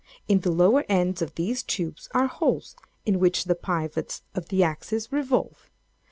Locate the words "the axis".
4.47-5.11